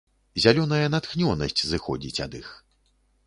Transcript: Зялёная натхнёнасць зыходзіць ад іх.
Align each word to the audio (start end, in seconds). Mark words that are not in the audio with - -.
Зялёная 0.43 0.87
натхнёнасць 0.95 1.61
зыходзіць 1.73 2.23
ад 2.27 2.31
іх. 2.43 2.47